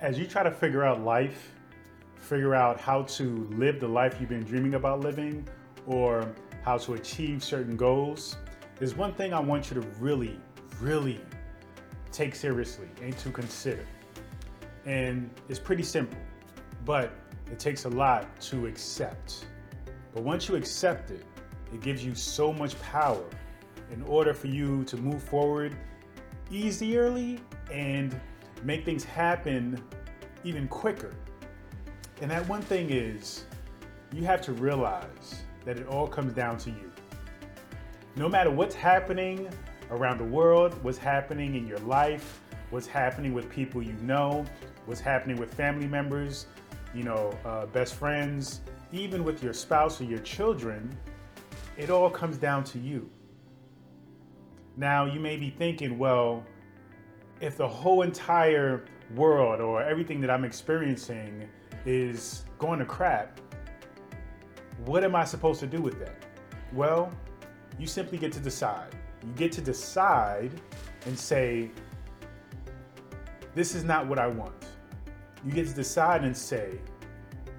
as 0.00 0.18
you 0.18 0.26
try 0.26 0.42
to 0.42 0.50
figure 0.50 0.84
out 0.84 1.02
life, 1.02 1.52
figure 2.16 2.54
out 2.54 2.80
how 2.80 3.02
to 3.02 3.48
live 3.52 3.80
the 3.80 3.88
life 3.88 4.16
you've 4.20 4.28
been 4.28 4.44
dreaming 4.44 4.74
about 4.74 5.00
living, 5.00 5.46
or 5.86 6.32
how 6.62 6.78
to 6.78 6.94
achieve 6.94 7.42
certain 7.42 7.76
goals, 7.76 8.36
there's 8.76 8.94
one 8.94 9.12
thing 9.14 9.32
I 9.32 9.40
want 9.40 9.70
you 9.70 9.80
to 9.80 9.86
really, 9.98 10.38
really 10.80 11.20
take 12.12 12.34
seriously 12.34 12.88
and 13.02 13.16
to 13.18 13.30
consider. 13.30 13.84
And 14.84 15.30
it's 15.48 15.58
pretty 15.58 15.82
simple, 15.82 16.18
but 16.84 17.12
it 17.50 17.58
takes 17.58 17.84
a 17.84 17.88
lot 17.88 18.40
to 18.42 18.66
accept. 18.66 19.46
But 20.14 20.22
once 20.22 20.48
you 20.48 20.56
accept 20.56 21.10
it, 21.10 21.24
it 21.72 21.80
gives 21.80 22.04
you 22.04 22.14
so 22.14 22.52
much 22.52 22.80
power 22.82 23.24
in 23.90 24.02
order 24.02 24.32
for 24.32 24.46
you 24.46 24.84
to 24.84 24.96
move 24.96 25.22
forward 25.22 25.74
easierly 26.50 27.40
and 27.72 28.18
make 28.64 28.84
things 28.84 29.04
happen 29.04 29.82
even 30.44 30.68
quicker. 30.68 31.12
And 32.20 32.30
that 32.30 32.48
one 32.48 32.62
thing 32.62 32.90
is, 32.90 33.44
you 34.12 34.24
have 34.24 34.40
to 34.42 34.52
realize 34.52 35.42
that 35.64 35.78
it 35.78 35.86
all 35.86 36.06
comes 36.06 36.32
down 36.32 36.58
to 36.58 36.70
you. 36.70 36.90
No 38.16 38.28
matter 38.28 38.50
what's 38.50 38.74
happening 38.74 39.48
around 39.90 40.18
the 40.18 40.24
world, 40.24 40.74
what's 40.82 40.98
happening 40.98 41.54
in 41.54 41.66
your 41.66 41.78
life, 41.80 42.40
what's 42.70 42.86
happening 42.86 43.32
with 43.32 43.48
people 43.50 43.82
you 43.82 43.94
know, 44.02 44.44
what's 44.86 45.00
happening 45.00 45.36
with 45.36 45.52
family 45.54 45.86
members, 45.86 46.46
you 46.94 47.02
know, 47.02 47.36
uh, 47.44 47.66
best 47.66 47.94
friends, 47.94 48.60
even 48.92 49.24
with 49.24 49.42
your 49.42 49.52
spouse 49.52 50.00
or 50.00 50.04
your 50.04 50.18
children, 50.20 50.96
it 51.76 51.90
all 51.90 52.10
comes 52.10 52.38
down 52.38 52.64
to 52.64 52.78
you. 52.78 53.08
Now, 54.76 55.04
you 55.04 55.20
may 55.20 55.36
be 55.36 55.50
thinking, 55.50 55.98
well, 55.98 56.44
if 57.40 57.56
the 57.56 57.68
whole 57.68 58.02
entire 58.02 58.84
world 59.14 59.60
or 59.60 59.82
everything 59.82 60.20
that 60.20 60.30
I'm 60.30 60.44
experiencing 60.44 61.48
is 61.86 62.44
going 62.58 62.78
to 62.78 62.84
crap, 62.84 63.40
what 64.84 65.04
am 65.04 65.14
I 65.14 65.24
supposed 65.24 65.60
to 65.60 65.66
do 65.66 65.80
with 65.80 65.98
that? 66.00 66.24
Well, 66.72 67.12
you 67.78 67.86
simply 67.86 68.18
get 68.18 68.32
to 68.32 68.40
decide. 68.40 68.94
You 69.22 69.32
get 69.32 69.52
to 69.52 69.60
decide 69.60 70.50
and 71.06 71.18
say, 71.18 71.70
this 73.54 73.74
is 73.74 73.84
not 73.84 74.06
what 74.06 74.18
I 74.18 74.26
want. 74.26 74.66
You 75.44 75.52
get 75.52 75.66
to 75.68 75.74
decide 75.74 76.24
and 76.24 76.36
say, 76.36 76.80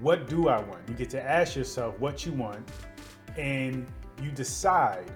what 0.00 0.28
do 0.28 0.48
I 0.48 0.60
want? 0.60 0.88
You 0.88 0.94
get 0.94 1.10
to 1.10 1.22
ask 1.22 1.56
yourself 1.56 1.98
what 1.98 2.24
you 2.24 2.32
want, 2.32 2.68
and 3.36 3.86
you 4.22 4.30
decide 4.30 5.10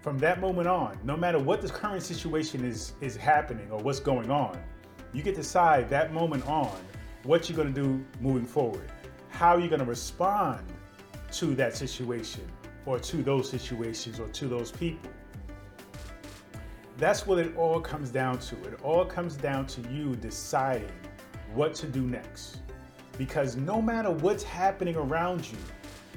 from 0.00 0.18
that 0.18 0.40
moment 0.40 0.66
on, 0.66 0.98
no 1.04 1.16
matter 1.16 1.38
what 1.38 1.60
the 1.60 1.68
current 1.68 2.02
situation 2.02 2.64
is 2.64 2.94
is 3.00 3.16
happening 3.16 3.70
or 3.70 3.78
what's 3.80 4.00
going 4.00 4.30
on, 4.30 4.58
you 5.12 5.22
get 5.22 5.34
to 5.34 5.42
decide 5.42 5.90
that 5.90 6.12
moment 6.12 6.46
on 6.46 6.76
what 7.24 7.48
you're 7.48 7.56
going 7.56 7.72
to 7.72 7.80
do 7.80 8.04
moving 8.20 8.46
forward. 8.46 8.90
How 9.28 9.58
you're 9.58 9.68
going 9.68 9.80
to 9.80 9.86
respond 9.86 10.64
to 11.32 11.54
that 11.54 11.76
situation 11.76 12.50
or 12.86 12.98
to 12.98 13.18
those 13.18 13.48
situations 13.48 14.18
or 14.18 14.28
to 14.28 14.48
those 14.48 14.72
people. 14.72 15.10
That's 16.96 17.26
what 17.26 17.38
it 17.38 17.56
all 17.56 17.80
comes 17.80 18.10
down 18.10 18.38
to. 18.40 18.56
It 18.64 18.80
all 18.82 19.04
comes 19.04 19.36
down 19.36 19.66
to 19.68 19.80
you 19.90 20.16
deciding 20.16 20.92
what 21.54 21.74
to 21.74 21.86
do 21.86 22.02
next. 22.02 22.58
Because 23.18 23.56
no 23.56 23.82
matter 23.82 24.10
what's 24.10 24.42
happening 24.42 24.96
around 24.96 25.46
you, 25.50 25.58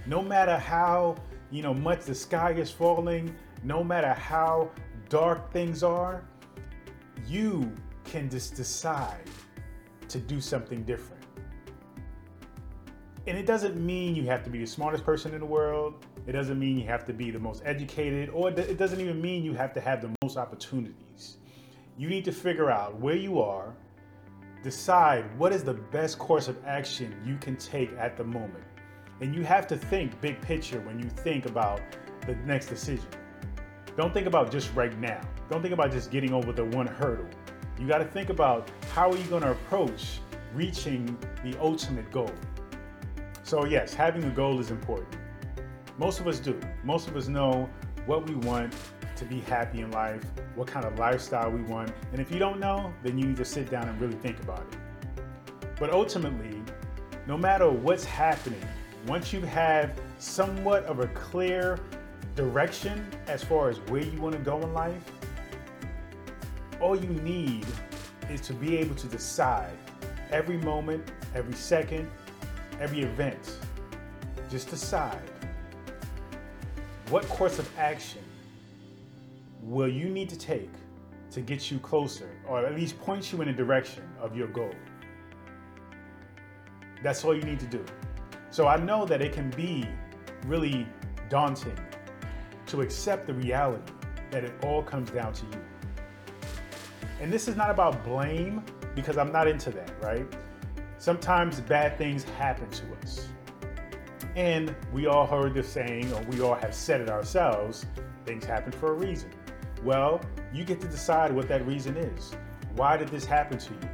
no 0.05 0.21
matter 0.21 0.57
how, 0.57 1.15
you 1.51 1.61
know, 1.61 1.73
much 1.73 2.05
the 2.05 2.15
sky 2.15 2.51
is 2.51 2.71
falling, 2.71 3.33
no 3.63 3.83
matter 3.83 4.13
how 4.13 4.69
dark 5.09 5.51
things 5.51 5.83
are, 5.83 6.23
you 7.27 7.73
can 8.03 8.29
just 8.29 8.55
decide 8.55 9.29
to 10.09 10.19
do 10.19 10.41
something 10.41 10.83
different. 10.83 11.23
And 13.25 13.37
it 13.37 13.45
doesn't 13.45 13.77
mean 13.77 14.15
you 14.15 14.25
have 14.25 14.43
to 14.43 14.49
be 14.49 14.59
the 14.59 14.67
smartest 14.67 15.05
person 15.05 15.33
in 15.33 15.39
the 15.39 15.45
world. 15.45 16.05
It 16.27 16.33
doesn't 16.33 16.59
mean 16.59 16.77
you 16.77 16.87
have 16.87 17.05
to 17.05 17.13
be 17.13 17.31
the 17.31 17.39
most 17.39 17.63
educated, 17.65 18.29
or 18.29 18.49
it 18.49 18.77
doesn't 18.77 18.99
even 18.99 19.21
mean 19.21 19.43
you 19.43 19.53
have 19.53 19.73
to 19.73 19.81
have 19.81 20.01
the 20.01 20.11
most 20.21 20.35
opportunities. 20.35 21.37
You 21.97 22.09
need 22.09 22.25
to 22.25 22.31
figure 22.33 22.69
out 22.69 22.99
where 22.99 23.15
you 23.15 23.39
are, 23.39 23.73
decide 24.61 25.25
what 25.37 25.53
is 25.53 25.63
the 25.63 25.73
best 25.73 26.19
course 26.19 26.47
of 26.47 26.57
action 26.65 27.15
you 27.25 27.37
can 27.37 27.55
take 27.55 27.91
at 27.97 28.17
the 28.17 28.23
moment. 28.23 28.63
And 29.21 29.33
you 29.33 29.43
have 29.43 29.67
to 29.67 29.77
think 29.77 30.19
big 30.19 30.41
picture 30.41 30.81
when 30.81 30.99
you 30.99 31.07
think 31.09 31.45
about 31.45 31.81
the 32.25 32.35
next 32.37 32.67
decision. 32.67 33.07
Don't 33.95 34.11
think 34.13 34.25
about 34.25 34.51
just 34.51 34.73
right 34.73 34.97
now. 34.99 35.21
Don't 35.51 35.61
think 35.61 35.73
about 35.73 35.91
just 35.91 36.09
getting 36.09 36.33
over 36.33 36.51
the 36.51 36.65
one 36.65 36.87
hurdle. 36.87 37.27
You 37.79 37.87
got 37.87 37.99
to 37.99 38.05
think 38.05 38.29
about 38.29 38.69
how 38.93 39.11
are 39.11 39.17
you 39.17 39.25
going 39.25 39.43
to 39.43 39.51
approach 39.51 40.19
reaching 40.53 41.17
the 41.43 41.59
ultimate 41.59 42.09
goal. 42.11 42.31
So 43.43 43.65
yes, 43.65 43.93
having 43.93 44.23
a 44.23 44.29
goal 44.29 44.59
is 44.59 44.71
important. 44.71 45.15
Most 45.99 46.19
of 46.19 46.27
us 46.27 46.39
do. 46.39 46.59
Most 46.83 47.07
of 47.07 47.15
us 47.15 47.27
know 47.27 47.69
what 48.07 48.27
we 48.27 48.35
want 48.35 48.73
to 49.15 49.25
be 49.25 49.41
happy 49.41 49.81
in 49.81 49.91
life, 49.91 50.23
what 50.55 50.67
kind 50.67 50.85
of 50.85 50.97
lifestyle 50.97 51.51
we 51.51 51.61
want. 51.61 51.91
And 52.11 52.19
if 52.19 52.31
you 52.31 52.39
don't 52.39 52.59
know, 52.59 52.91
then 53.03 53.17
you 53.17 53.27
need 53.27 53.37
to 53.37 53.45
sit 53.45 53.69
down 53.69 53.87
and 53.87 54.01
really 54.01 54.15
think 54.15 54.39
about 54.41 54.61
it. 54.61 55.23
But 55.79 55.91
ultimately, 55.91 56.61
no 57.27 57.37
matter 57.37 57.69
what's 57.69 58.05
happening, 58.05 58.61
once 59.07 59.31
you 59.31 59.41
have 59.41 59.99
somewhat 60.17 60.83
of 60.85 60.99
a 60.99 61.07
clear 61.07 61.79
direction 62.35 63.05
as 63.27 63.43
far 63.43 63.69
as 63.69 63.77
where 63.89 64.03
you 64.03 64.19
want 64.21 64.33
to 64.35 64.41
go 64.41 64.59
in 64.61 64.73
life, 64.73 65.11
all 66.79 66.95
you 66.95 67.09
need 67.09 67.65
is 68.29 68.41
to 68.41 68.53
be 68.53 68.77
able 68.77 68.95
to 68.95 69.07
decide 69.07 69.77
every 70.31 70.57
moment, 70.57 71.11
every 71.35 71.53
second, 71.53 72.09
every 72.79 73.01
event. 73.01 73.57
Just 74.49 74.69
decide 74.69 75.21
what 77.09 77.27
course 77.29 77.59
of 77.59 77.69
action 77.77 78.23
will 79.61 79.87
you 79.87 80.09
need 80.09 80.29
to 80.29 80.37
take 80.37 80.69
to 81.31 81.41
get 81.41 81.71
you 81.71 81.79
closer 81.79 82.29
or 82.47 82.65
at 82.65 82.75
least 82.75 82.99
point 82.99 83.31
you 83.31 83.41
in 83.41 83.49
a 83.49 83.53
direction 83.53 84.03
of 84.19 84.35
your 84.35 84.47
goal. 84.47 84.73
That's 87.01 87.23
all 87.23 87.35
you 87.35 87.43
need 87.43 87.59
to 87.59 87.65
do. 87.65 87.83
So 88.49 88.67
I 88.67 88.77
know 88.77 89.05
that 89.05 89.21
it 89.21 89.33
can 89.33 89.49
be 89.51 89.87
really 90.45 90.87
daunting 91.29 91.77
to 92.73 92.81
accept 92.81 93.27
the 93.27 93.33
reality 93.35 93.93
that 94.31 94.43
it 94.43 94.51
all 94.63 94.81
comes 94.81 95.11
down 95.11 95.31
to 95.31 95.45
you. 95.45 95.61
And 97.21 97.31
this 97.31 97.47
is 97.47 97.55
not 97.55 97.69
about 97.69 98.03
blame 98.03 98.63
because 98.95 99.15
I'm 99.15 99.31
not 99.31 99.47
into 99.47 99.69
that, 99.69 99.91
right? 100.01 100.25
Sometimes 100.97 101.61
bad 101.61 101.99
things 101.99 102.23
happen 102.23 102.67
to 102.71 102.83
us. 103.03 103.27
And 104.35 104.75
we 104.91 105.05
all 105.05 105.27
heard 105.27 105.53
the 105.53 105.61
saying, 105.61 106.11
or 106.13 106.23
we 106.23 106.41
all 106.41 106.55
have 106.55 106.73
said 106.73 106.99
it 106.99 107.09
ourselves 107.09 107.85
things 108.25 108.43
happen 108.43 108.71
for 108.71 108.89
a 108.89 108.93
reason. 108.93 109.29
Well, 109.83 110.19
you 110.51 110.63
get 110.63 110.81
to 110.81 110.87
decide 110.87 111.31
what 111.31 111.47
that 111.49 111.67
reason 111.67 111.95
is. 111.95 112.35
Why 112.75 112.97
did 112.97 113.09
this 113.09 113.23
happen 113.23 113.59
to 113.59 113.69
you? 113.71 113.89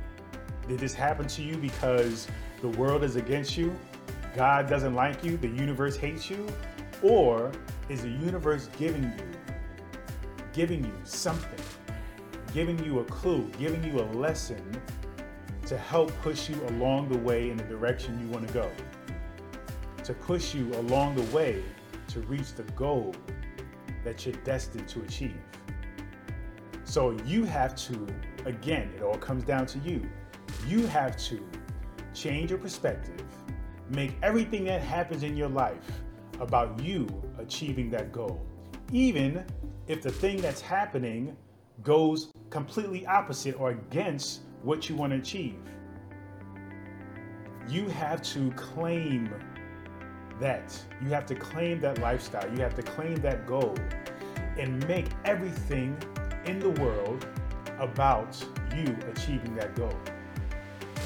Did 0.70 0.80
this 0.80 0.94
happen 0.94 1.28
to 1.28 1.42
you 1.42 1.58
because 1.58 2.30
the 2.62 2.70
world 2.70 3.04
is 3.04 3.18
against 3.18 3.58
you? 3.58 3.78
God 4.38 4.70
doesn't 4.70 4.94
like 4.94 5.22
you? 5.22 5.36
The 5.36 5.50
universe 5.50 5.98
hates 5.98 6.30
you? 6.30 6.48
Or 7.02 7.52
is 7.90 8.04
the 8.04 8.10
universe 8.10 8.70
giving 8.78 9.04
you, 9.04 9.26
giving 10.54 10.86
you 10.86 10.94
something, 11.04 11.60
giving 12.54 12.84
you 12.86 13.00
a 13.00 13.04
clue, 13.06 13.50
giving 13.58 13.84
you 13.84 14.00
a 14.00 14.08
lesson 14.14 14.80
to 15.66 15.78
help 15.78 16.12
push 16.22 16.50
you 16.50 16.64
along 16.68 17.10
the 17.10 17.18
way 17.18 17.50
in 17.50 17.58
the 17.58 17.64
direction 17.64 18.20
you 18.20 18.28
want 18.28 18.48
to 18.48 18.54
go? 18.54 18.72
To 20.04 20.14
push 20.14 20.54
you 20.54 20.72
along 20.76 21.16
the 21.16 21.36
way 21.36 21.64
to 22.10 22.20
reach 22.22 22.54
the 22.54 22.64
goal 22.74 23.16
that 24.04 24.26
you're 24.26 24.36
destined 24.44 24.88
to 24.90 25.02
achieve. 25.02 25.38
So 26.84 27.12
you 27.26 27.44
have 27.44 27.76
to, 27.88 28.08
again, 28.46 28.92
it 28.96 29.02
all 29.02 29.18
comes 29.18 29.44
down 29.44 29.66
to 29.68 29.80
you. 29.80 30.08
You 30.68 30.88
have 30.88 31.18
to 31.26 31.44
change 32.14 32.50
your 32.50 32.60
perspective, 32.60 33.22
make 33.90 34.16
everything 34.24 34.64
that 34.66 34.82
happens 34.82 35.24
in 35.24 35.36
your 35.38 35.50
life 35.50 36.02
about 36.40 36.80
you 36.82 37.08
achieving 37.38 37.90
that 37.92 38.12
goal, 38.12 38.42
even 38.92 39.44
if 39.88 40.02
the 40.02 40.12
thing 40.12 40.38
that's 40.42 40.62
happening 40.62 41.36
goes 41.84 42.32
completely 42.50 43.06
opposite 43.06 43.60
or 43.60 43.72
against 43.72 44.42
what 44.64 44.90
you 44.90 44.96
want 44.96 45.14
to 45.14 45.20
achieve. 45.20 45.56
You 47.68 47.88
have 47.90 48.22
to 48.34 48.52
claim 48.52 49.34
that. 50.40 50.78
You 51.02 51.10
have 51.10 51.26
to 51.28 51.36
claim 51.36 51.80
that 51.82 52.00
lifestyle. 52.00 52.50
You 52.52 52.62
have 52.62 52.76
to 52.76 52.82
claim 52.82 53.16
that 53.18 53.46
goal 53.46 53.76
and 54.58 54.86
make 54.88 55.08
everything 55.26 55.98
in 56.46 56.60
the 56.60 56.70
world 56.82 57.28
about 57.78 58.44
you 58.76 58.96
achieving 59.12 59.56
that 59.56 59.76
goal. 59.76 59.94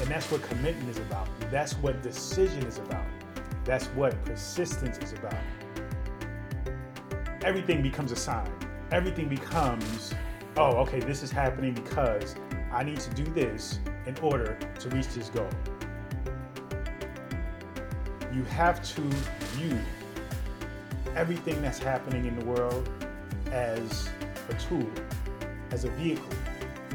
And 0.00 0.08
that's 0.08 0.30
what 0.30 0.42
commitment 0.42 0.88
is 0.88 0.98
about. 0.98 1.28
That's 1.50 1.74
what 1.74 2.02
decision 2.02 2.64
is 2.64 2.78
about. 2.78 3.04
That's 3.64 3.86
what 3.88 4.22
persistence 4.24 4.98
is 4.98 5.12
about. 5.12 5.34
Everything 7.42 7.82
becomes 7.82 8.12
a 8.12 8.16
sign. 8.16 8.50
Everything 8.92 9.28
becomes, 9.28 10.12
oh, 10.56 10.76
okay, 10.76 11.00
this 11.00 11.22
is 11.22 11.30
happening 11.30 11.72
because 11.72 12.36
I 12.72 12.84
need 12.84 13.00
to 13.00 13.10
do 13.10 13.24
this 13.24 13.78
in 14.06 14.16
order 14.18 14.58
to 14.80 14.88
reach 14.90 15.08
this 15.08 15.30
goal. 15.30 15.48
You 18.32 18.44
have 18.44 18.82
to 18.94 19.00
view 19.56 19.78
everything 21.16 21.62
that's 21.62 21.78
happening 21.78 22.26
in 22.26 22.38
the 22.38 22.44
world 22.44 22.88
as 23.50 24.10
a 24.48 24.54
tool, 24.54 24.90
as 25.70 25.84
a 25.84 25.90
vehicle 25.90 26.28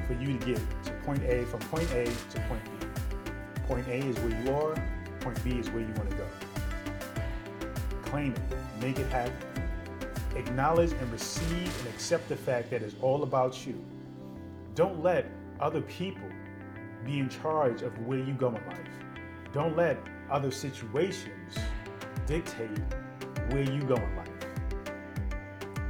for 0.05 0.13
you 0.13 0.37
to 0.37 0.45
get 0.45 0.61
to 0.83 0.91
point 1.05 1.23
A, 1.23 1.45
from 1.45 1.59
point 1.61 1.91
A 1.93 2.05
to 2.05 2.39
point 2.47 2.63
B. 2.65 2.87
Point 3.67 3.87
A 3.87 3.97
is 3.97 4.17
where 4.19 4.43
you 4.43 4.53
are, 4.53 4.75
point 5.21 5.43
B 5.43 5.51
is 5.51 5.69
where 5.69 5.81
you 5.81 5.93
want 5.93 6.09
to 6.09 6.15
go. 6.15 6.25
Claim 8.09 8.33
it, 8.33 8.81
make 8.81 8.97
it 8.97 9.09
happen. 9.11 9.33
Acknowledge 10.35 10.91
and 10.93 11.11
receive 11.11 11.79
and 11.79 11.93
accept 11.93 12.27
the 12.27 12.35
fact 12.35 12.71
that 12.71 12.81
it's 12.81 12.95
all 13.01 13.23
about 13.23 13.67
you. 13.67 13.83
Don't 14.73 15.03
let 15.03 15.25
other 15.59 15.81
people 15.81 16.29
be 17.05 17.19
in 17.19 17.29
charge 17.29 17.81
of 17.81 17.97
where 18.07 18.19
you 18.19 18.33
go 18.33 18.47
in 18.47 18.65
life. 18.65 18.79
Don't 19.53 19.75
let 19.75 19.97
other 20.31 20.51
situations 20.51 21.55
dictate 22.25 22.79
where 23.49 23.63
you 23.63 23.81
go 23.83 23.95
in 23.95 24.15
life. 24.15 24.29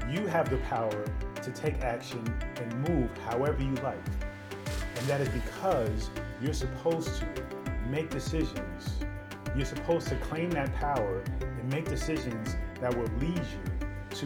You 0.10 0.26
have 0.28 0.50
the 0.50 0.58
power 0.58 1.06
to 1.42 1.52
take 1.52 1.82
action 1.82 2.24
and 2.58 2.90
move 2.90 3.10
however 3.20 3.62
you 3.62 3.76
like. 3.76 4.04
And 4.98 5.08
that 5.08 5.22
is 5.22 5.30
because 5.30 6.10
you're 6.42 6.54
supposed 6.54 7.20
to 7.20 7.28
make 7.90 8.10
decisions. 8.10 9.06
You're 9.56 9.66
supposed 9.66 10.08
to 10.08 10.16
claim 10.18 10.50
that 10.52 10.74
power 10.76 11.24
and 11.42 11.70
make 11.72 11.86
decisions 11.86 12.56
that 12.82 12.96
will 12.96 13.10
lead 13.20 13.38
you 13.38 13.88
to 14.12 14.26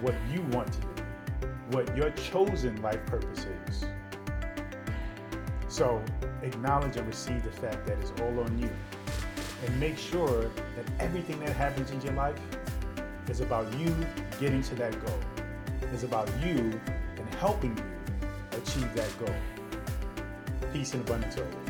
what 0.00 0.14
you 0.32 0.42
want 0.52 0.72
to 0.72 0.80
do, 0.80 1.48
what 1.70 1.96
your 1.96 2.10
chosen 2.10 2.80
life 2.82 3.04
purpose 3.06 3.46
is. 3.68 3.84
So 5.68 6.02
acknowledge 6.42 6.96
and 6.96 7.06
receive 7.06 7.42
the 7.42 7.52
fact 7.52 7.86
that 7.86 7.98
it's 8.00 8.12
all 8.20 8.40
on 8.40 8.58
you. 8.58 8.70
And 9.66 9.78
make 9.78 9.98
sure 9.98 10.42
that 10.42 10.84
everything 10.98 11.38
that 11.40 11.54
happens 11.54 11.90
in 11.90 12.00
your 12.00 12.14
life 12.14 12.40
is 13.28 13.40
about 13.40 13.72
you 13.78 13.94
getting 14.40 14.62
to 14.62 14.74
that 14.76 14.92
goal. 15.04 15.18
It's 15.92 16.02
about 16.02 16.28
you 16.42 16.80
and 17.16 17.34
helping 17.38 17.76
you 17.76 17.84
achieve 18.58 18.92
that 18.94 19.18
goal. 19.18 19.34
Peace 20.72 20.94
and 20.94 21.06
abundance 21.06 21.36
always. 21.36 21.69